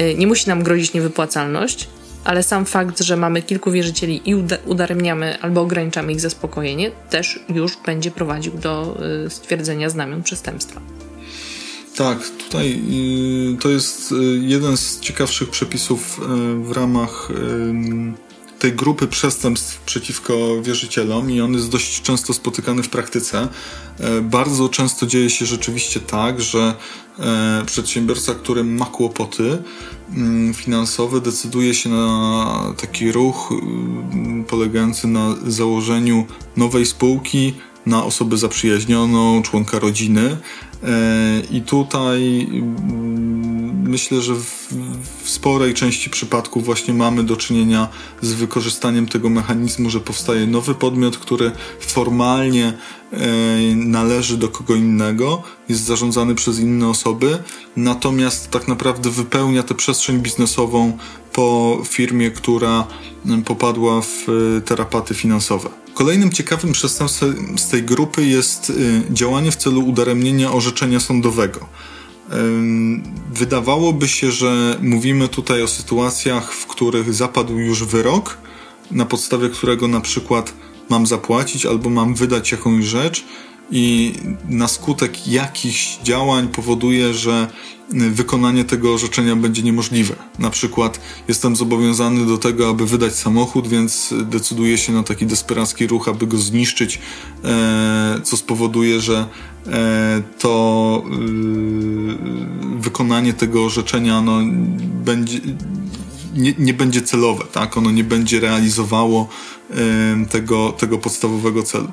y, 0.00 0.14
nie 0.14 0.26
musi 0.26 0.48
nam 0.48 0.62
grozić 0.62 0.94
niewypłacalność, 0.94 1.88
ale 2.24 2.42
sam 2.42 2.64
fakt, 2.64 3.00
że 3.00 3.16
mamy 3.16 3.42
kilku 3.42 3.70
wierzycieli 3.70 4.30
i 4.30 4.34
udaremniamy 4.66 5.38
albo 5.40 5.60
ograniczamy 5.60 6.12
ich 6.12 6.20
zaspokojenie, 6.20 6.90
też 7.10 7.40
już 7.48 7.76
będzie 7.86 8.10
prowadził 8.10 8.52
do 8.52 8.98
y, 9.26 9.30
stwierdzenia 9.30 9.90
znamion 9.90 10.22
przestępstwa. 10.22 10.80
Tak, 11.98 12.18
tutaj 12.28 12.80
y, 13.54 13.56
to 13.60 13.68
jest 13.68 14.12
y, 14.12 14.14
jeden 14.42 14.76
z 14.76 15.00
ciekawszych 15.00 15.50
przepisów 15.50 16.20
w 16.62 16.72
ramach 16.72 17.28
tej 18.58 18.72
grupy 18.72 19.06
przestępstw 19.06 19.80
przeciwko 19.80 20.62
wierzycielom 20.62 21.30
i 21.30 21.40
on 21.40 21.52
jest 21.52 21.70
dość 21.70 22.02
często 22.02 22.34
spotykany 22.34 22.82
w 22.82 22.88
praktyce. 22.88 23.48
Bardzo 24.22 24.68
często 24.68 25.06
dzieje 25.06 25.30
się 25.30 25.46
rzeczywiście 25.46 26.00
tak, 26.00 26.40
że 26.40 26.74
przedsiębiorca, 27.66 28.34
który 28.34 28.64
ma 28.64 28.86
kłopoty 28.86 29.62
finansowe, 30.54 31.20
decyduje 31.20 31.74
się 31.74 31.90
na 31.90 32.74
taki 32.80 33.12
ruch 33.12 33.54
polegający 34.48 35.06
na 35.08 35.34
założeniu 35.46 36.26
nowej 36.56 36.86
spółki 36.86 37.54
na 37.88 38.04
osobę 38.04 38.36
zaprzyjaźnioną, 38.36 39.42
członka 39.42 39.78
rodziny. 39.78 40.36
E, 40.84 41.40
I 41.50 41.62
tutaj 41.62 42.48
mm, 42.52 43.88
myślę, 43.88 44.20
że 44.20 44.34
w, 44.34 44.68
sporej 45.24 45.74
części 45.74 46.10
przypadków 46.10 46.64
właśnie 46.64 46.94
mamy 46.94 47.24
do 47.24 47.36
czynienia 47.36 47.88
z 48.22 48.32
wykorzystaniem 48.32 49.06
tego 49.06 49.28
mechanizmu, 49.28 49.90
że 49.90 50.00
powstaje 50.00 50.46
nowy 50.46 50.74
podmiot, 50.74 51.18
który 51.18 51.52
formalnie 51.80 52.72
e, 53.12 53.26
należy 53.74 54.36
do 54.36 54.48
kogo 54.48 54.74
innego, 54.74 55.42
jest 55.68 55.84
zarządzany 55.84 56.34
przez 56.34 56.58
inne 56.58 56.88
osoby, 56.88 57.38
natomiast 57.76 58.50
tak 58.50 58.68
naprawdę 58.68 59.10
wypełnia 59.10 59.62
tę 59.62 59.74
przestrzeń 59.74 60.18
biznesową 60.18 60.98
po 61.32 61.78
firmie, 61.84 62.30
która 62.30 62.86
popadła 63.44 64.02
w 64.02 64.26
e, 64.28 64.60
terapaty 64.60 65.14
finansowe. 65.14 65.87
Kolejnym 65.98 66.30
ciekawym 66.32 66.72
przestępstwem 66.72 67.58
z 67.58 67.68
tej 67.68 67.82
grupy 67.82 68.26
jest 68.26 68.70
e, 68.70 68.74
działanie 69.14 69.50
w 69.50 69.56
celu 69.56 69.84
udaremnienia 69.84 70.52
orzeczenia 70.52 71.00
sądowego. 71.00 71.66
Wydawałoby 73.32 74.08
się, 74.08 74.32
że 74.32 74.78
mówimy 74.82 75.28
tutaj 75.28 75.62
o 75.62 75.68
sytuacjach, 75.68 76.52
w 76.52 76.66
których 76.66 77.14
zapadł 77.14 77.58
już 77.58 77.84
wyrok, 77.84 78.38
na 78.90 79.04
podstawie 79.04 79.48
którego 79.48 79.88
na 79.88 80.00
przykład 80.00 80.52
mam 80.88 81.06
zapłacić 81.06 81.66
albo 81.66 81.90
mam 81.90 82.14
wydać 82.14 82.52
jakąś 82.52 82.84
rzecz 82.84 83.24
i 83.70 84.14
na 84.48 84.68
skutek 84.68 85.28
jakichś 85.28 85.98
działań 86.02 86.48
powoduje, 86.48 87.14
że 87.14 87.48
wykonanie 87.90 88.64
tego 88.64 88.94
orzeczenia 88.94 89.36
będzie 89.36 89.62
niemożliwe. 89.62 90.16
Na 90.38 90.50
przykład 90.50 91.00
jestem 91.28 91.56
zobowiązany 91.56 92.26
do 92.26 92.38
tego, 92.38 92.68
aby 92.68 92.86
wydać 92.86 93.14
samochód, 93.14 93.68
więc 93.68 94.14
decyduję 94.24 94.78
się 94.78 94.92
na 94.92 95.02
taki 95.02 95.26
desperacki 95.26 95.86
ruch, 95.86 96.08
aby 96.08 96.26
go 96.26 96.38
zniszczyć, 96.38 96.98
e, 97.44 98.20
co 98.24 98.36
spowoduje, 98.36 99.00
że 99.00 99.26
e, 99.66 100.22
to 100.38 101.02
y, 101.06 102.78
wykonanie 102.80 103.32
tego 103.32 103.64
orzeczenia 103.64 104.20
no, 104.20 104.38
będzie, 105.04 105.40
nie, 106.34 106.54
nie 106.58 106.74
będzie 106.74 107.02
celowe, 107.02 107.44
tak? 107.52 107.76
Ono 107.76 107.90
nie 107.90 108.04
będzie 108.04 108.40
realizowało 108.40 109.28
tego, 110.30 110.72
tego 110.72 110.98
podstawowego 110.98 111.62
celu. 111.62 111.88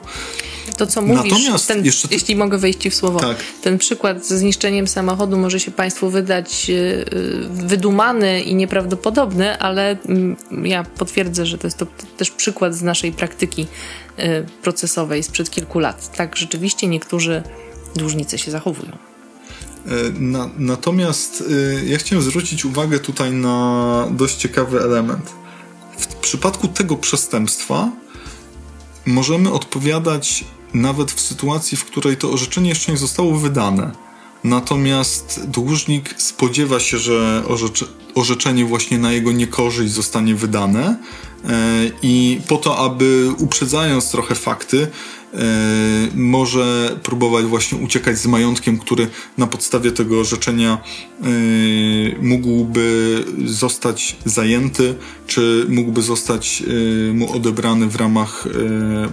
To, 0.77 0.87
co 0.87 1.01
mówisz, 1.01 1.31
Natomiast 1.31 1.67
ten, 1.67 1.85
jeszcze... 1.85 2.07
jeśli 2.11 2.35
mogę 2.35 2.57
wejść 2.57 2.89
w 2.89 2.95
słowo, 2.95 3.19
tak. 3.19 3.37
ten 3.61 3.77
przykład 3.77 4.25
ze 4.25 4.37
zniszczeniem 4.37 4.87
samochodu 4.87 5.37
może 5.37 5.59
się 5.59 5.71
Państwu 5.71 6.09
wydać 6.09 6.69
y, 6.69 6.73
y, 6.73 7.47
wydumany 7.49 8.41
i 8.41 8.55
nieprawdopodobny, 8.55 9.59
ale 9.59 9.97
mm, 10.05 10.35
ja 10.63 10.83
potwierdzę, 10.83 11.45
że 11.45 11.57
to 11.57 11.67
jest 11.67 11.77
to 11.77 11.85
też 12.17 12.31
przykład 12.31 12.75
z 12.75 12.81
naszej 12.81 13.11
praktyki 13.11 13.67
y, 14.19 14.45
procesowej 14.61 15.23
sprzed 15.23 15.49
kilku 15.49 15.79
lat. 15.79 16.17
Tak, 16.17 16.35
rzeczywiście 16.35 16.87
niektórzy 16.87 17.43
dłużnicy 17.95 18.37
się 18.37 18.51
zachowują. 18.51 18.91
E, 18.91 19.89
na, 20.19 20.49
natomiast 20.57 21.43
ja 21.85 21.97
chciałem 21.97 22.23
zwrócić 22.23 22.65
uwagę 22.65 22.99
tutaj 22.99 23.31
na 23.31 24.07
dość 24.11 24.35
ciekawy 24.35 24.81
element. 24.81 25.33
W 25.97 26.15
przypadku 26.15 26.67
tego 26.67 26.95
przestępstwa 26.95 27.91
możemy 29.05 29.51
odpowiadać 29.51 30.43
nawet 30.73 31.11
w 31.11 31.21
sytuacji, 31.21 31.77
w 31.77 31.85
której 31.85 32.17
to 32.17 32.31
orzeczenie 32.31 32.69
jeszcze 32.69 32.91
nie 32.91 32.97
zostało 32.97 33.35
wydane. 33.35 33.91
Natomiast 34.43 35.41
dłużnik 35.47 36.15
spodziewa 36.17 36.79
się, 36.79 36.97
że 36.97 37.43
orzeczenie 38.15 38.65
właśnie 38.65 38.97
na 38.97 39.11
jego 39.11 39.31
niekorzyść 39.31 39.93
zostanie 39.93 40.35
wydane 40.35 40.97
e, 41.49 41.91
i 42.01 42.41
po 42.47 42.57
to, 42.57 42.77
aby 42.77 43.29
uprzedzając 43.37 44.11
trochę 44.11 44.35
fakty, 44.35 44.87
E, 45.35 46.07
może 46.15 46.97
próbować 47.03 47.45
właśnie 47.45 47.77
uciekać 47.77 48.17
z 48.17 48.27
majątkiem, 48.27 48.77
który 48.77 49.07
na 49.37 49.47
podstawie 49.47 49.91
tego 49.91 50.19
orzeczenia 50.19 50.77
e, 50.77 51.25
mógłby 52.21 53.23
zostać 53.45 54.15
zajęty, 54.25 54.95
czy 55.27 55.65
mógłby 55.69 56.01
zostać 56.01 56.63
mu 57.13 57.33
odebrany 57.33 57.87
w 57.87 57.95
ramach 57.95 58.47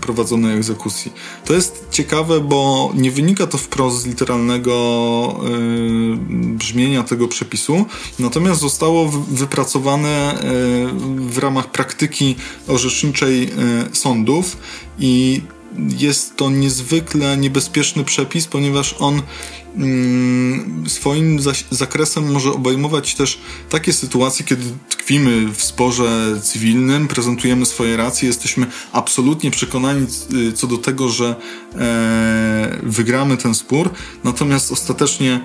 prowadzonej 0.00 0.56
egzekucji. 0.56 1.12
To 1.44 1.54
jest 1.54 1.86
ciekawe, 1.90 2.40
bo 2.40 2.92
nie 2.94 3.10
wynika 3.10 3.46
to 3.46 3.58
wprost 3.58 4.02
z 4.02 4.06
literalnego 4.06 4.72
brzmienia 6.30 7.02
tego 7.02 7.28
przepisu, 7.28 7.84
natomiast 8.18 8.60
zostało 8.60 8.91
wypracowane 9.30 10.38
w 11.16 11.38
ramach 11.38 11.70
praktyki 11.70 12.36
orzeczniczej 12.68 13.50
sądów 13.92 14.56
i 14.98 15.42
jest 15.98 16.36
to 16.36 16.50
niezwykle 16.50 17.36
niebezpieczny 17.36 18.04
przepis, 18.04 18.46
ponieważ 18.46 18.94
on 18.98 19.22
mm, 19.76 20.84
swoim 20.88 21.38
zakresem 21.70 22.32
może 22.32 22.52
obejmować 22.52 23.14
też 23.14 23.38
takie 23.70 23.92
sytuacje, 23.92 24.44
kiedy 24.44 24.64
tkwimy 24.88 25.52
w 25.52 25.62
sporze 25.62 26.40
cywilnym, 26.42 27.08
prezentujemy 27.08 27.66
swoje 27.66 27.96
racje, 27.96 28.28
jesteśmy 28.28 28.66
absolutnie 28.92 29.50
przekonani 29.50 30.06
y, 30.34 30.52
co 30.52 30.66
do 30.66 30.78
tego, 30.78 31.08
że 31.08 31.36
e, 31.74 32.78
wygramy 32.82 33.36
ten 33.36 33.54
spór, 33.54 33.90
natomiast 34.24 34.72
ostatecznie 34.72 35.40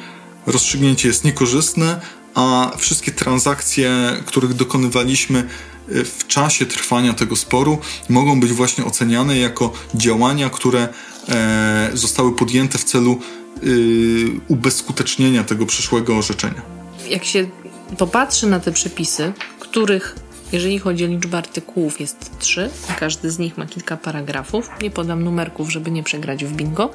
rozstrzygnięcie 0.46 1.08
jest 1.08 1.24
niekorzystne, 1.24 2.02
a 2.38 2.72
wszystkie 2.78 3.12
transakcje, 3.12 3.92
których 4.26 4.54
dokonywaliśmy, 4.54 5.48
w 5.88 6.28
czasie 6.28 6.66
trwania 6.66 7.14
tego 7.14 7.36
sporu 7.36 7.78
mogą 8.10 8.40
być 8.40 8.52
właśnie 8.52 8.86
oceniane 8.86 9.38
jako 9.38 9.74
działania, 9.96 10.50
które 10.50 10.88
e, 11.30 11.90
zostały 11.94 12.36
podjęte 12.36 12.78
w 12.78 12.84
celu 12.84 13.20
y, 13.64 14.28
ubezskutecznienia 14.48 15.44
tego 15.44 15.66
przyszłego 15.66 16.18
orzeczenia. 16.18 16.62
Jak 17.10 17.24
się 17.24 17.50
popatrzy 17.98 18.48
na 18.48 18.60
te 18.60 18.72
przepisy, 18.72 19.34
których 19.60 20.16
jeżeli 20.52 20.80
chodzi 20.80 21.06
o 21.06 21.08
liczbę 21.08 21.38
artykułów 21.38 22.00
jest 22.00 22.32
trzy, 22.40 22.70
każdy 23.00 23.32
z 23.32 23.40
nich 23.40 23.58
ma 23.58 23.66
kilka 23.66 23.98
paragrafów, 23.98 24.70
nie 24.82 24.92
podam 24.92 25.24
numerków, 25.24 25.72
żeby 25.72 25.92
nie 25.92 26.04
przegrać 26.04 26.46
w 26.46 26.54
bingo, 26.54 26.90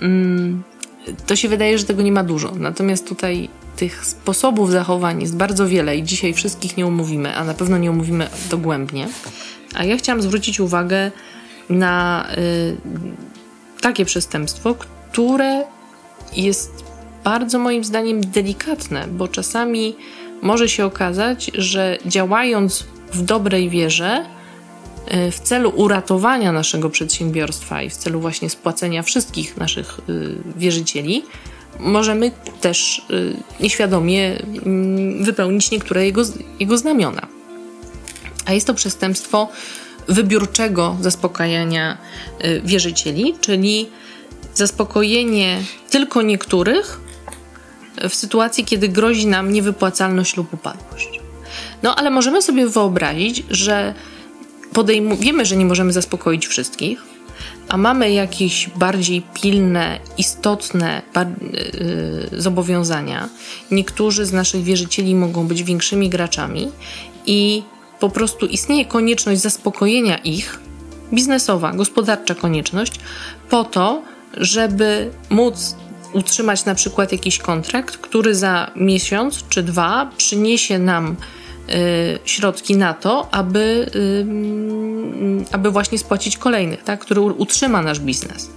mm, 0.00 0.62
to 1.26 1.36
się 1.36 1.48
wydaje, 1.48 1.78
że 1.78 1.84
tego 1.84 2.02
nie 2.02 2.12
ma 2.12 2.24
dużo. 2.24 2.52
Natomiast 2.58 3.08
tutaj 3.08 3.48
tych 3.76 4.06
sposobów 4.06 4.70
zachowań 4.70 5.20
jest 5.20 5.36
bardzo 5.36 5.68
wiele 5.68 5.96
i 5.96 6.02
dzisiaj 6.02 6.34
wszystkich 6.34 6.76
nie 6.76 6.86
umówimy, 6.86 7.36
a 7.36 7.44
na 7.44 7.54
pewno 7.54 7.78
nie 7.78 7.90
umówimy 7.90 8.28
dogłębnie. 8.50 9.08
A 9.74 9.84
ja 9.84 9.96
chciałam 9.96 10.22
zwrócić 10.22 10.60
uwagę 10.60 11.10
na 11.70 12.26
y, 12.38 12.76
takie 13.80 14.04
przestępstwo, 14.04 14.74
które 14.74 15.64
jest 16.36 16.84
bardzo 17.24 17.58
moim 17.58 17.84
zdaniem 17.84 18.20
delikatne, 18.20 19.06
bo 19.08 19.28
czasami 19.28 19.96
może 20.42 20.68
się 20.68 20.86
okazać, 20.86 21.50
że 21.54 21.98
działając 22.06 22.84
w 23.12 23.22
dobrej 23.22 23.70
wierze, 23.70 24.24
w 25.32 25.40
celu 25.40 25.72
uratowania 25.76 26.52
naszego 26.52 26.90
przedsiębiorstwa 26.90 27.82
i 27.82 27.90
w 27.90 27.96
celu 27.96 28.20
właśnie 28.20 28.50
spłacenia 28.50 29.02
wszystkich 29.02 29.56
naszych 29.56 30.00
y, 30.08 30.36
wierzycieli, 30.56 31.24
możemy 31.78 32.30
też 32.60 33.02
nieświadomie 33.60 34.38
mm, 34.38 35.24
wypełnić 35.24 35.70
niektóre 35.70 36.06
jego, 36.06 36.22
jego 36.60 36.78
znamiona. 36.78 37.26
A 38.46 38.52
jest 38.52 38.66
to 38.66 38.74
przestępstwo 38.74 39.48
wybiórczego 40.08 40.96
zaspokajania 41.00 41.98
wierzycieli, 42.64 43.34
czyli 43.40 43.88
zaspokojenie 44.54 45.58
tylko 45.90 46.22
niektórych 46.22 47.00
w 48.08 48.14
sytuacji, 48.14 48.64
kiedy 48.64 48.88
grozi 48.88 49.26
nam 49.26 49.52
niewypłacalność 49.52 50.36
lub 50.36 50.54
upadłość. 50.54 51.20
No 51.82 51.94
ale 51.94 52.10
możemy 52.10 52.42
sobie 52.42 52.68
wyobrazić, 52.68 53.44
że 53.50 53.94
podejmujemy, 54.74 55.44
że 55.46 55.56
nie 55.56 55.64
możemy 55.64 55.92
zaspokoić 55.92 56.46
wszystkich, 56.46 57.02
a 57.68 57.76
mamy 57.76 58.12
jakieś 58.12 58.70
bardziej 58.76 59.22
pilne, 59.34 59.98
istotne 60.18 61.02
yy, 62.32 62.40
zobowiązania. 62.40 63.28
Niektórzy 63.70 64.26
z 64.26 64.32
naszych 64.32 64.62
wierzycieli 64.62 65.14
mogą 65.14 65.46
być 65.46 65.62
większymi 65.62 66.08
graczami 66.08 66.68
i 67.26 67.62
po 68.00 68.10
prostu 68.10 68.46
istnieje 68.46 68.84
konieczność 68.84 69.40
zaspokojenia 69.40 70.18
ich, 70.18 70.60
biznesowa, 71.12 71.72
gospodarcza 71.72 72.34
konieczność, 72.34 72.92
po 73.50 73.64
to, 73.64 74.02
żeby 74.36 75.10
móc 75.30 75.76
utrzymać 76.12 76.64
na 76.64 76.74
przykład 76.74 77.12
jakiś 77.12 77.38
kontrakt, 77.38 77.96
który 77.96 78.34
za 78.34 78.70
miesiąc 78.76 79.44
czy 79.48 79.62
dwa 79.62 80.10
przyniesie 80.16 80.78
nam 80.78 81.16
środki 82.24 82.76
na 82.76 82.94
to, 82.94 83.34
aby, 83.34 83.90
y, 83.94 84.26
aby 85.52 85.70
właśnie 85.70 85.98
spłacić 85.98 86.36
kolejnych, 86.38 86.82
tak? 86.82 87.00
który 87.00 87.20
utrzyma 87.20 87.82
nasz 87.82 88.00
biznes. 88.00 88.50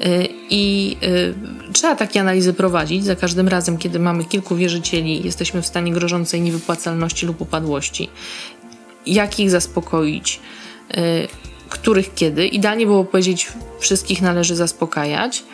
Y, 0.00 0.28
I 0.50 0.96
y, 1.02 1.34
trzeba 1.72 1.96
takie 1.96 2.20
analizy 2.20 2.52
prowadzić 2.52 3.04
za 3.04 3.16
każdym 3.16 3.48
razem, 3.48 3.78
kiedy 3.78 3.98
mamy 3.98 4.24
kilku 4.24 4.56
wierzycieli, 4.56 5.24
jesteśmy 5.24 5.62
w 5.62 5.66
stanie 5.66 5.92
grożącej 5.92 6.40
niewypłacalności 6.40 7.26
lub 7.26 7.40
upadłości. 7.40 8.08
Jak 9.06 9.40
ich 9.40 9.50
zaspokoić? 9.50 10.40
Y, 10.96 11.28
których 11.68 12.14
kiedy? 12.14 12.46
Idealnie 12.46 12.86
było 12.86 13.04
powiedzieć, 13.04 13.48
wszystkich 13.78 14.22
należy 14.22 14.56
zaspokajać, 14.56 15.44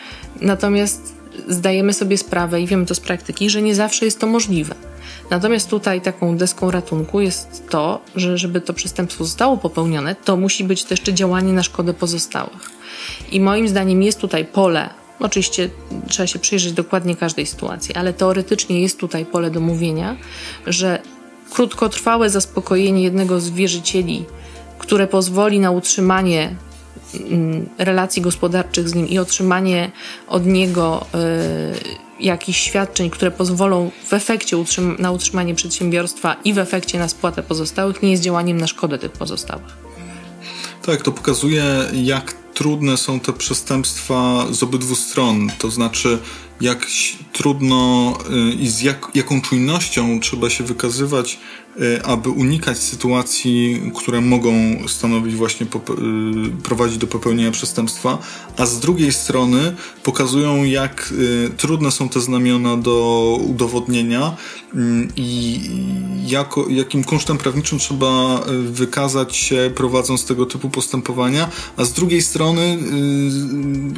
natomiast 0.40 1.14
zdajemy 1.48 1.92
sobie 1.92 2.18
sprawę 2.18 2.60
i 2.60 2.66
wiemy 2.66 2.86
to 2.86 2.94
z 2.94 3.00
praktyki, 3.00 3.50
że 3.50 3.62
nie 3.62 3.74
zawsze 3.74 4.04
jest 4.04 4.20
to 4.20 4.26
możliwe. 4.26 4.74
Natomiast 5.30 5.70
tutaj 5.70 6.00
taką 6.00 6.36
deską 6.36 6.70
ratunku 6.70 7.20
jest 7.20 7.68
to, 7.68 8.00
że 8.16 8.38
żeby 8.38 8.60
to 8.60 8.72
przestępstwo 8.72 9.24
zostało 9.24 9.56
popełnione, 9.56 10.14
to 10.14 10.36
musi 10.36 10.64
być 10.64 10.84
też 10.84 10.90
jeszcze 10.90 11.14
działanie 11.14 11.52
na 11.52 11.62
szkodę 11.62 11.94
pozostałych. 11.94 12.70
I 13.32 13.40
moim 13.40 13.68
zdaniem 13.68 14.02
jest 14.02 14.20
tutaj 14.20 14.44
pole, 14.44 14.90
oczywiście 15.20 15.70
trzeba 16.08 16.26
się 16.26 16.38
przyjrzeć 16.38 16.72
dokładnie 16.72 17.16
każdej 17.16 17.46
sytuacji, 17.46 17.94
ale 17.94 18.12
teoretycznie 18.12 18.80
jest 18.80 18.98
tutaj 18.98 19.26
pole 19.26 19.50
do 19.50 19.60
mówienia, 19.60 20.16
że 20.66 21.02
krótkotrwałe 21.50 22.30
zaspokojenie 22.30 23.02
jednego 23.02 23.40
z 23.40 23.50
wierzycieli, 23.50 24.24
które 24.78 25.06
pozwoli 25.06 25.60
na 25.60 25.70
utrzymanie 25.70 26.56
relacji 27.78 28.22
gospodarczych 28.22 28.88
z 28.88 28.94
nim 28.94 29.08
i 29.08 29.18
otrzymanie 29.18 29.90
od 30.28 30.46
niego 30.46 31.06
y, 31.14 32.00
jakichś 32.20 32.60
świadczeń, 32.60 33.10
które 33.10 33.30
pozwolą 33.30 33.90
w 34.06 34.12
efekcie 34.12 34.56
utrzym 34.56 34.96
na 34.98 35.10
utrzymanie 35.10 35.54
przedsiębiorstwa 35.54 36.36
i 36.44 36.52
w 36.52 36.58
efekcie 36.58 36.98
na 36.98 37.08
spłatę 37.08 37.42
pozostałych, 37.42 38.02
nie 38.02 38.10
jest 38.10 38.22
działaniem 38.22 38.56
na 38.56 38.66
szkodę 38.66 38.98
tych 38.98 39.12
pozostałych. 39.12 39.76
Tak, 40.86 41.02
to 41.02 41.12
pokazuje, 41.12 41.64
jak 41.92 42.34
trudne 42.54 42.96
są 42.96 43.20
te 43.20 43.32
przestępstwa 43.32 44.46
z 44.50 44.62
obydwu 44.62 44.96
stron. 44.96 45.50
To 45.58 45.70
znaczy, 45.70 46.18
jak 46.60 46.86
trudno 47.32 48.18
y, 48.50 48.54
i 48.54 48.68
z 48.68 48.82
jak, 48.82 49.08
jaką 49.14 49.40
czujnością 49.40 50.20
trzeba 50.20 50.50
się 50.50 50.64
wykazywać 50.64 51.38
Y, 51.78 52.04
aby 52.04 52.30
unikać 52.30 52.78
sytuacji, 52.78 53.82
które 53.96 54.20
mogą 54.20 54.52
stanowić 54.88 55.34
właśnie 55.34 55.66
y, 55.66 55.70
prowadzić 56.62 56.98
do 56.98 57.06
popełnienia 57.06 57.50
przestępstwa, 57.50 58.18
a 58.56 58.66
z 58.66 58.80
drugiej 58.80 59.12
strony 59.12 59.76
pokazują, 60.02 60.64
jak 60.64 61.14
trudne 61.56 61.90
są 61.90 62.08
te 62.08 62.20
znamiona 62.20 62.76
do 62.76 63.38
udowodnienia 63.48 64.36
i 65.16 65.60
jako, 66.26 66.68
jakim 66.68 67.04
kosztem 67.04 67.38
prawniczym 67.38 67.78
trzeba 67.78 68.44
wykazać 68.70 69.36
się 69.36 69.70
prowadząc 69.74 70.26
tego 70.26 70.46
typu 70.46 70.70
postępowania, 70.70 71.48
a 71.76 71.84
z 71.84 71.92
drugiej 71.92 72.22
strony 72.22 72.78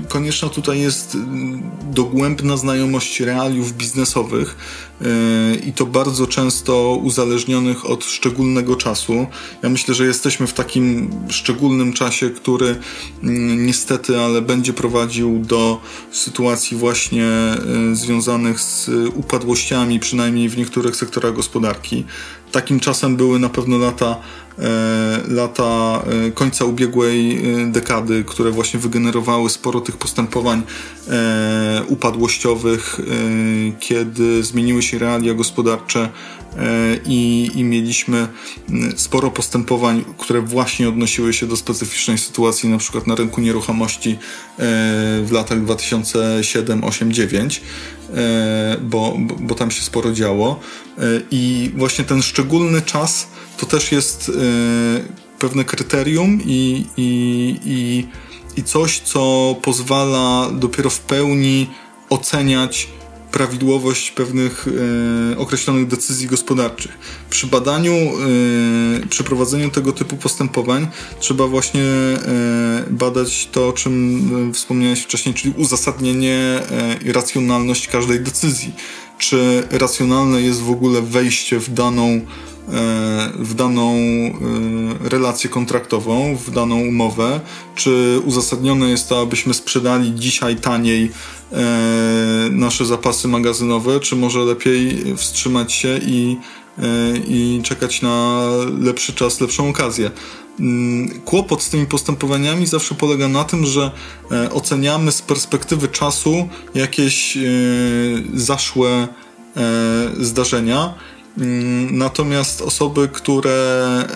konieczna 0.08 0.48
tutaj 0.48 0.80
jest 0.80 1.16
dogłębna 1.90 2.51
znajomość 2.56 3.20
realiów 3.20 3.72
biznesowych 3.72 4.56
i 5.66 5.72
to 5.72 5.86
bardzo 5.86 6.26
często 6.26 7.00
uzależnione 7.02 7.74
od 7.84 8.04
szczególnego 8.04 8.76
czasu. 8.76 9.26
Ja 9.62 9.68
myślę, 9.68 9.94
że 9.94 10.06
jesteśmy 10.06 10.46
w 10.46 10.52
takim 10.52 11.10
szczególnym 11.28 11.92
czasie, 11.92 12.30
który 12.30 12.76
mm, 13.22 13.66
niestety, 13.66 14.20
ale 14.20 14.42
będzie 14.42 14.72
prowadził 14.72 15.38
do 15.38 15.80
sytuacji 16.12 16.76
właśnie 16.76 17.28
y, 17.92 17.96
związanych 17.96 18.60
z 18.60 18.90
upadłościami, 19.14 20.00
przynajmniej 20.00 20.48
w 20.48 20.56
niektórych 20.56 20.96
sektorach 20.96 21.34
gospodarki. 21.34 22.04
Takim 22.52 22.80
czasem 22.80 23.16
były 23.16 23.38
na 23.38 23.48
pewno 23.48 23.78
lata 23.78 24.16
E, 24.16 24.41
lata 25.28 26.02
e, 26.26 26.30
końca 26.30 26.64
ubiegłej 26.64 27.36
e, 27.36 27.66
dekady, 27.66 28.24
które 28.24 28.50
właśnie 28.50 28.80
wygenerowały 28.80 29.50
sporo 29.50 29.80
tych 29.80 29.96
postępowań 29.96 30.62
upadłościowych, 31.88 33.00
kiedy 33.80 34.44
zmieniły 34.44 34.82
się 34.82 34.98
realia 34.98 35.34
gospodarcze 35.34 36.08
i, 37.06 37.50
i 37.54 37.64
mieliśmy 37.64 38.28
sporo 38.96 39.30
postępowań, 39.30 40.04
które 40.18 40.40
właśnie 40.40 40.88
odnosiły 40.88 41.32
się 41.32 41.46
do 41.46 41.56
specyficznej 41.56 42.18
sytuacji, 42.18 42.68
na 42.68 42.78
przykład 42.78 43.06
na 43.06 43.14
rynku 43.14 43.40
nieruchomości 43.40 44.18
w 45.24 45.28
latach 45.32 45.60
2007, 45.64 46.84
8, 46.84 47.12
9, 47.12 47.62
bo, 48.80 49.18
bo 49.40 49.54
tam 49.54 49.70
się 49.70 49.82
sporo 49.82 50.12
działo. 50.12 50.60
I 51.30 51.70
właśnie 51.76 52.04
ten 52.04 52.22
szczególny 52.22 52.82
czas 52.82 53.26
to 53.62 53.66
też 53.66 53.92
jest 53.92 54.28
y, 54.28 54.32
pewne 55.38 55.64
kryterium 55.64 56.40
i, 56.44 56.86
i, 56.96 57.56
i, 57.64 58.06
i 58.60 58.64
coś, 58.64 59.00
co 59.00 59.56
pozwala 59.62 60.50
dopiero 60.52 60.90
w 60.90 61.00
pełni 61.00 61.70
oceniać 62.10 62.88
prawidłowość 63.32 64.10
pewnych 64.10 64.66
y, 65.32 65.38
określonych 65.38 65.86
decyzji 65.86 66.26
gospodarczych. 66.26 66.98
Przy 67.30 67.46
badaniu, 67.46 67.92
y, 69.02 69.06
przy 69.08 69.24
prowadzeniu 69.24 69.70
tego 69.70 69.92
typu 69.92 70.16
postępowań 70.16 70.88
trzeba 71.20 71.46
właśnie 71.46 71.82
y, 71.82 72.92
badać 72.92 73.48
to, 73.52 73.68
o 73.68 73.72
czym 73.72 74.52
wspomniałeś 74.54 75.00
wcześniej, 75.00 75.34
czyli 75.34 75.54
uzasadnienie 75.56 76.62
i 77.04 77.12
racjonalność 77.12 77.88
każdej 77.88 78.20
decyzji. 78.20 78.72
Czy 79.22 79.62
racjonalne 79.70 80.42
jest 80.42 80.62
w 80.62 80.70
ogóle 80.70 81.02
wejście 81.02 81.58
w 81.58 81.74
daną 81.74 82.20
E, 82.68 83.30
w 83.38 83.54
daną 83.54 83.94
e, 83.94 85.08
relację 85.08 85.50
kontraktową, 85.50 86.36
w 86.36 86.50
daną 86.50 86.80
umowę, 86.80 87.40
czy 87.74 88.20
uzasadnione 88.24 88.90
jest 88.90 89.08
to, 89.08 89.20
abyśmy 89.20 89.54
sprzedali 89.54 90.14
dzisiaj 90.14 90.56
taniej 90.56 91.10
e, 91.52 91.58
nasze 92.50 92.86
zapasy 92.86 93.28
magazynowe, 93.28 94.00
czy 94.00 94.16
może 94.16 94.38
lepiej 94.38 95.04
wstrzymać 95.16 95.72
się 95.72 95.98
i, 96.02 96.36
i 97.28 97.60
czekać 97.64 98.02
na 98.02 98.46
lepszy 98.80 99.12
czas, 99.12 99.40
lepszą 99.40 99.68
okazję. 99.68 100.10
Mm, 100.60 101.20
kłopot 101.20 101.62
z 101.62 101.70
tymi 101.70 101.86
postępowaniami 101.86 102.66
zawsze 102.66 102.94
polega 102.94 103.28
na 103.28 103.44
tym, 103.44 103.66
że 103.66 103.90
oceniamy 104.52 105.12
z 105.12 105.22
perspektywy 105.22 105.88
czasu 105.88 106.48
jakieś 106.74 107.38
zaszłe 108.34 109.08
zdarzenia. 110.20 110.94
Mm, 111.38 111.98
natomiast 111.98 112.62
osoby, 112.62 113.08
które 113.12 113.50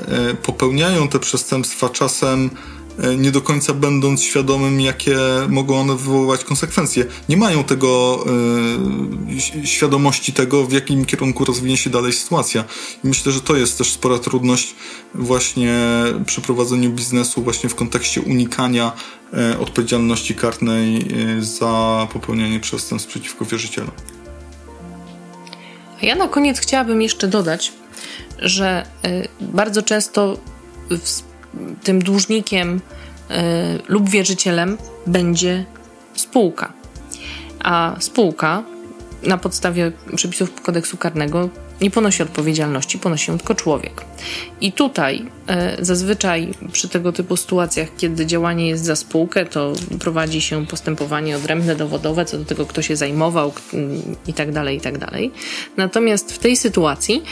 e, 0.09 0.35
popełniają 0.35 1.09
te 1.09 1.19
przestępstwa, 1.19 1.89
czasem 1.89 2.51
e, 2.51 2.76
nie 3.19 3.31
do 3.31 3.41
końca 3.41 3.75
będąc 3.75 4.23
świadomym, 4.23 4.81
jakie 4.81 5.17
mogą 5.49 5.81
one 5.81 5.97
wywoływać 5.97 6.45
konsekwencje. 6.45 7.05
Nie 7.29 7.37
mają 7.37 7.65
tego 7.65 8.25
y, 9.63 9.67
świadomości 9.67 10.33
tego, 10.33 10.65
w 10.65 10.73
jakim 10.73 11.05
kierunku 11.05 11.45
rozwinie 11.45 11.77
się 11.77 11.91
dalej 11.91 12.13
sytuacja. 12.13 12.65
I 13.05 13.09
myślę, 13.09 13.33
że 13.33 13.41
to 13.41 13.57
jest 13.57 13.79
też 13.79 13.93
spora 13.93 14.19
trudność 14.19 14.75
właśnie 15.15 15.79
przy 16.27 16.41
prowadzeniu 16.41 16.91
biznesu, 16.91 17.43
właśnie 17.43 17.71
w 17.71 17.75
kontekście 17.75 18.21
unikania 18.21 18.93
y, 19.53 19.59
odpowiedzialności 19.59 20.35
karnej 20.35 21.09
y, 21.39 21.45
za 21.45 22.09
popełnianie 22.13 22.61
przestępstw 22.61 23.11
przeciwko 23.11 23.45
wierzycielom. 23.45 23.91
A 26.03 26.07
ja 26.07 26.15
na 26.15 26.29
koniec 26.29 26.61
chciałabym 26.61 27.03
jeszcze 27.03 27.29
dodać, 27.29 27.73
że 28.39 28.87
bardzo 29.41 29.83
często 29.83 30.39
tym 31.83 32.03
dłużnikiem 32.03 32.77
y, 32.77 33.35
lub 33.89 34.09
wierzycielem 34.09 34.79
będzie 35.07 35.65
spółka. 36.15 36.73
A 37.65 37.97
spółka 37.99 38.63
na 39.23 39.39
podstawie 39.39 39.93
przepisów 40.17 40.63
kodeksu 40.63 40.97
karnego 40.97 41.49
nie 41.81 41.91
ponosi 41.91 42.23
odpowiedzialności, 42.23 42.99
ponosi 42.99 43.31
ją 43.31 43.39
tylko 43.39 43.55
człowiek. 43.55 44.05
I 44.61 44.73
tutaj 44.73 45.27
e, 45.47 45.85
zazwyczaj 45.85 46.55
przy 46.73 46.89
tego 46.89 47.13
typu 47.13 47.37
sytuacjach, 47.37 47.89
kiedy 47.97 48.27
działanie 48.27 48.69
jest 48.69 48.85
za 48.85 48.97
spółkę, 48.97 49.47
to 49.47 49.73
prowadzi 50.01 50.41
się 50.41 50.67
postępowanie 50.67 51.37
odrębne, 51.37 51.77
dowodowe, 51.77 52.25
co 52.25 52.39
do 52.39 52.45
tego, 52.45 52.67
kto 52.67 52.83
się 52.83 52.97
zajmował 52.97 53.53
i 54.27 54.33
tak 54.33 54.53
dalej, 54.53 54.77
i 54.77 54.81
tak 54.81 54.99
dalej. 54.99 55.33
Natomiast 55.77 56.33
w 56.33 56.39
tej 56.39 56.57
sytuacji 56.57 57.23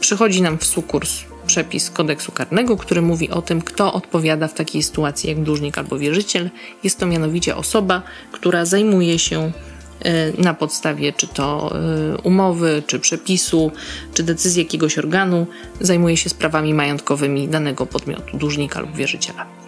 przychodzi 0.00 0.42
nam 0.42 0.58
w 0.58 0.64
sukurs 0.64 1.29
przepis 1.50 1.90
kodeksu 1.90 2.32
karnego, 2.32 2.76
który 2.76 3.02
mówi 3.02 3.30
o 3.30 3.42
tym, 3.42 3.62
kto 3.62 3.92
odpowiada 3.92 4.48
w 4.48 4.54
takiej 4.54 4.82
sytuacji 4.82 5.28
jak 5.28 5.42
dłużnik 5.42 5.78
albo 5.78 5.98
wierzyciel. 5.98 6.50
Jest 6.84 6.98
to 6.98 7.06
mianowicie 7.06 7.56
osoba, 7.56 8.02
która 8.32 8.64
zajmuje 8.64 9.18
się 9.18 9.52
e, 10.00 10.42
na 10.42 10.54
podstawie 10.54 11.12
czy 11.12 11.26
to 11.26 11.72
e, 11.74 12.18
umowy, 12.18 12.82
czy 12.86 13.00
przepisu, 13.00 13.72
czy 14.14 14.22
decyzji 14.22 14.62
jakiegoś 14.62 14.98
organu, 14.98 15.46
zajmuje 15.80 16.16
się 16.16 16.30
sprawami 16.30 16.74
majątkowymi 16.74 17.48
danego 17.48 17.86
podmiotu, 17.86 18.38
dłużnika 18.38 18.80
lub 18.80 18.96
wierzyciela. 18.96 19.59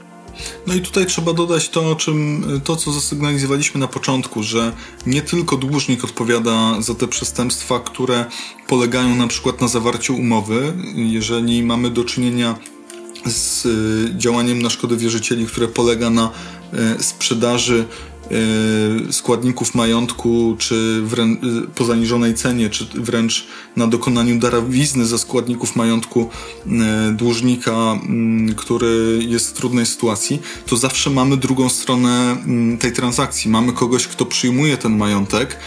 No 0.66 0.74
i 0.74 0.80
tutaj 0.80 1.06
trzeba 1.06 1.32
dodać 1.32 1.68
to, 1.68 1.90
o 1.90 1.96
czym, 1.96 2.44
to, 2.64 2.76
co 2.76 2.92
zasygnalizowaliśmy 2.92 3.80
na 3.80 3.88
początku, 3.88 4.42
że 4.42 4.72
nie 5.06 5.22
tylko 5.22 5.56
dłużnik 5.56 6.04
odpowiada 6.04 6.80
za 6.80 6.94
te 6.94 7.08
przestępstwa, 7.08 7.80
które 7.80 8.24
polegają 8.68 9.16
na 9.16 9.26
przykład 9.26 9.60
na 9.60 9.68
zawarciu 9.68 10.16
umowy. 10.16 10.72
Jeżeli 10.94 11.62
mamy 11.62 11.90
do 11.90 12.04
czynienia 12.04 12.58
z 13.26 13.66
y, 13.66 14.18
działaniem 14.18 14.62
na 14.62 14.70
szkodę 14.70 14.96
wierzycieli, 14.96 15.46
które 15.46 15.68
polega 15.68 16.10
na 16.10 16.30
y, 16.98 17.02
sprzedaży 17.02 17.84
składników 19.10 19.74
majątku, 19.74 20.56
czy 20.58 21.02
y, 21.64 21.74
po 21.74 21.84
zaniżonej 21.84 22.34
cenie, 22.34 22.70
czy 22.70 22.86
wręcz 22.94 23.46
na 23.76 23.86
dokonaniu 23.86 24.38
darowizny 24.38 25.06
ze 25.06 25.18
składników 25.18 25.76
majątku 25.76 26.30
y, 26.66 26.70
dłużnika, 27.12 27.98
który 28.56 29.18
jest 29.28 29.50
w 29.50 29.52
trudnej 29.52 29.86
sytuacji, 29.86 30.42
to 30.66 30.76
zawsze 30.76 31.10
mamy 31.10 31.36
drugą 31.36 31.68
stronę 31.68 32.36
tej 32.80 32.92
transakcji. 32.92 33.50
Mamy 33.50 33.72
kogoś, 33.72 34.06
kto 34.06 34.26
przyjmuje 34.26 34.76
ten 34.76 34.96
majątek 34.96 35.58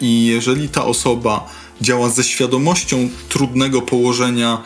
i 0.00 0.26
jeżeli 0.26 0.68
ta 0.68 0.84
osoba 0.84 1.48
działa 1.80 2.10
ze 2.10 2.24
świadomością 2.24 3.08
trudnego 3.28 3.82
położenia 3.82 4.62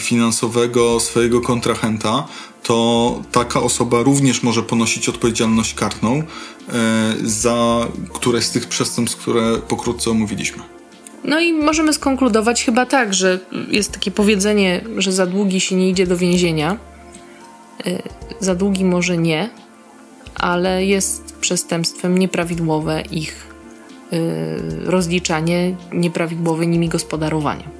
finansowego 0.00 1.00
swojego 1.00 1.40
kontrahenta, 1.40 2.28
to 2.62 3.22
taka 3.32 3.60
osoba 3.60 4.02
również 4.02 4.42
może 4.42 4.62
ponosić 4.62 5.08
odpowiedzialność 5.08 5.74
karną 5.74 6.22
e, 6.68 7.14
za 7.22 7.88
któreś 8.12 8.44
z 8.44 8.50
tych 8.50 8.66
przestępstw, 8.66 9.20
które 9.20 9.58
pokrótce 9.58 10.10
omówiliśmy. 10.10 10.62
No 11.24 11.40
i 11.40 11.52
możemy 11.52 11.92
skonkludować 11.92 12.64
chyba 12.64 12.86
tak, 12.86 13.14
że 13.14 13.38
jest 13.68 13.92
takie 13.92 14.10
powiedzenie, 14.10 14.84
że 14.96 15.12
za 15.12 15.26
długi 15.26 15.60
się 15.60 15.76
nie 15.76 15.88
idzie 15.88 16.06
do 16.06 16.16
więzienia. 16.16 16.76
E, 17.86 18.02
za 18.40 18.54
długi 18.54 18.84
może 18.84 19.16
nie, 19.16 19.50
ale 20.34 20.84
jest 20.84 21.36
przestępstwem 21.40 22.18
nieprawidłowe 22.18 23.02
ich 23.10 23.46
e, 24.12 24.16
rozliczanie, 24.90 25.76
nieprawidłowe 25.92 26.66
nimi 26.66 26.88
gospodarowanie. 26.88 27.79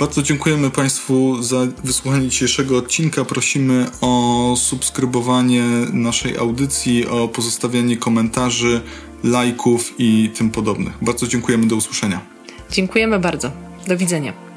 Bardzo 0.00 0.22
dziękujemy 0.22 0.70
Państwu 0.70 1.42
za 1.42 1.56
wysłuchanie 1.84 2.28
dzisiejszego 2.28 2.76
odcinka. 2.78 3.24
Prosimy 3.24 3.86
o 4.00 4.54
subskrybowanie 4.56 5.64
naszej 5.92 6.36
audycji, 6.36 7.06
o 7.06 7.28
pozostawianie 7.28 7.96
komentarzy, 7.96 8.80
lajków 9.24 9.94
i 9.98 10.30
tym 10.34 10.50
podobnych. 10.50 10.94
Bardzo 11.02 11.26
dziękujemy. 11.26 11.66
Do 11.66 11.76
usłyszenia. 11.76 12.20
Dziękujemy 12.70 13.18
bardzo. 13.18 13.50
Do 13.88 13.96
widzenia. 13.96 14.49